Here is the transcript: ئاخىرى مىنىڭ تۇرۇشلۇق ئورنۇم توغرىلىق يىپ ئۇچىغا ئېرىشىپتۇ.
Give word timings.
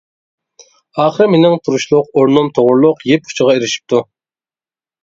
ئاخىرى 1.03 1.27
مىنىڭ 1.33 1.53
تۇرۇشلۇق 1.67 2.09
ئورنۇم 2.17 2.51
توغرىلىق 2.59 3.07
يىپ 3.13 3.31
ئۇچىغا 3.31 3.57
ئېرىشىپتۇ. 3.61 4.07